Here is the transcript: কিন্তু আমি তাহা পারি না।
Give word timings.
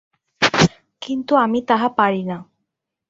কিন্তু 1.01 1.33
আমি 1.35 1.59
তাহা 1.61 1.87
পারি 1.97 2.21
না। 2.23 2.37